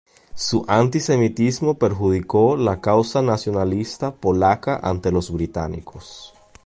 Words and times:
Su 0.33 0.65
antisemitismo 0.67 1.75
perjudicó 1.75 2.57
la 2.57 2.81
causa 2.81 3.21
nacionalista 3.21 4.11
polaca 4.15 4.79
ante 4.81 5.11
los 5.11 5.31
británicos. 5.31 6.33